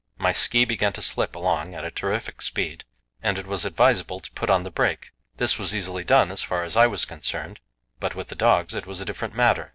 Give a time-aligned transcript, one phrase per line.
[0.17, 2.85] My ski began to slip along at a terrific speed,
[3.21, 5.11] and it was advisable to put on the brake.
[5.37, 7.59] This was easily done as far as I was concerned,
[7.99, 9.69] but with the dogs it was a different matter.